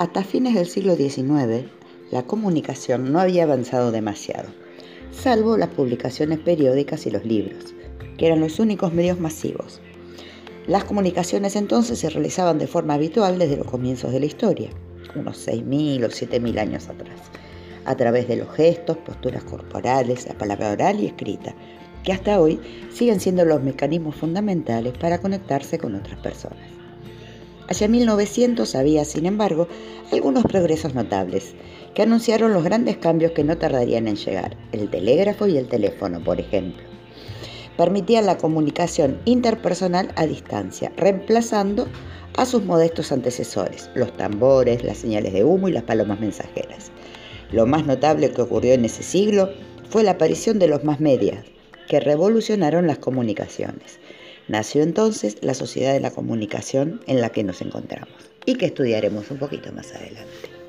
Hasta 0.00 0.24
fines 0.24 0.54
del 0.54 0.66
siglo 0.66 0.96
XIX, 0.96 1.68
la 2.10 2.22
comunicación 2.22 3.12
no 3.12 3.20
había 3.20 3.42
avanzado 3.42 3.92
demasiado, 3.92 4.48
salvo 5.10 5.58
las 5.58 5.68
publicaciones 5.68 6.38
periódicas 6.38 7.04
y 7.04 7.10
los 7.10 7.22
libros, 7.26 7.74
que 8.16 8.26
eran 8.26 8.40
los 8.40 8.58
únicos 8.60 8.94
medios 8.94 9.20
masivos. 9.20 9.82
Las 10.66 10.84
comunicaciones 10.84 11.54
entonces 11.54 11.98
se 11.98 12.08
realizaban 12.08 12.58
de 12.58 12.66
forma 12.66 12.94
habitual 12.94 13.38
desde 13.38 13.58
los 13.58 13.66
comienzos 13.66 14.10
de 14.10 14.20
la 14.20 14.24
historia, 14.24 14.70
unos 15.16 15.46
6.000 15.46 16.04
o 16.04 16.08
7.000 16.08 16.58
años 16.58 16.88
atrás, 16.88 17.20
a 17.84 17.94
través 17.94 18.26
de 18.26 18.36
los 18.36 18.50
gestos, 18.54 18.96
posturas 18.96 19.44
corporales, 19.44 20.26
la 20.26 20.38
palabra 20.38 20.70
oral 20.70 20.98
y 21.00 21.08
escrita, 21.08 21.54
que 22.04 22.14
hasta 22.14 22.40
hoy 22.40 22.58
siguen 22.90 23.20
siendo 23.20 23.44
los 23.44 23.62
mecanismos 23.62 24.16
fundamentales 24.16 24.96
para 24.96 25.18
conectarse 25.18 25.76
con 25.76 25.94
otras 25.94 26.18
personas. 26.20 26.80
Hacia 27.70 27.86
1900 27.86 28.74
había, 28.74 29.04
sin 29.04 29.26
embargo, 29.26 29.68
algunos 30.10 30.42
progresos 30.42 30.92
notables 30.96 31.54
que 31.94 32.02
anunciaron 32.02 32.52
los 32.52 32.64
grandes 32.64 32.96
cambios 32.96 33.30
que 33.30 33.44
no 33.44 33.56
tardarían 33.58 34.08
en 34.08 34.16
llegar, 34.16 34.56
el 34.72 34.90
telégrafo 34.90 35.46
y 35.46 35.56
el 35.56 35.68
teléfono, 35.68 36.18
por 36.22 36.40
ejemplo. 36.40 36.82
Permitían 37.76 38.26
la 38.26 38.38
comunicación 38.38 39.20
interpersonal 39.24 40.10
a 40.16 40.26
distancia, 40.26 40.90
reemplazando 40.96 41.86
a 42.36 42.44
sus 42.44 42.64
modestos 42.64 43.12
antecesores, 43.12 43.88
los 43.94 44.16
tambores, 44.16 44.82
las 44.82 44.98
señales 44.98 45.32
de 45.32 45.44
humo 45.44 45.68
y 45.68 45.72
las 45.72 45.84
palomas 45.84 46.18
mensajeras. 46.18 46.90
Lo 47.52 47.66
más 47.66 47.86
notable 47.86 48.32
que 48.32 48.42
ocurrió 48.42 48.74
en 48.74 48.84
ese 48.84 49.04
siglo 49.04 49.48
fue 49.88 50.02
la 50.02 50.12
aparición 50.12 50.58
de 50.58 50.66
los 50.66 50.82
más 50.82 50.98
medias, 50.98 51.44
que 51.88 52.00
revolucionaron 52.00 52.88
las 52.88 52.98
comunicaciones. 52.98 54.00
Nació 54.48 54.82
entonces 54.82 55.36
la 55.42 55.54
sociedad 55.54 55.92
de 55.92 56.00
la 56.00 56.10
comunicación 56.10 57.00
en 57.06 57.20
la 57.20 57.30
que 57.30 57.44
nos 57.44 57.60
encontramos 57.60 58.30
y 58.46 58.56
que 58.56 58.66
estudiaremos 58.66 59.30
un 59.30 59.38
poquito 59.38 59.72
más 59.72 59.92
adelante. 59.94 60.59